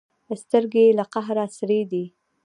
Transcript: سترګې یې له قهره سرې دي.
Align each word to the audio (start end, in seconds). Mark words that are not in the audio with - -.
سترګې 0.43 0.83
یې 0.87 0.95
له 0.99 1.05
قهره 1.13 1.45
سرې 1.57 1.81
دي. 1.91 2.05